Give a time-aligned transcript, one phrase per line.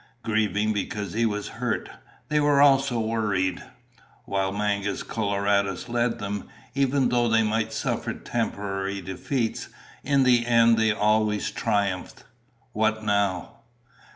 [0.23, 1.87] Grieving because he was hurt,
[2.27, 3.63] they were also worried.
[4.25, 9.67] While Mangus Coloradus led them, even though they might suffer temporary defeats,
[10.03, 12.23] in the end they always triumphed.
[12.73, 13.57] What now?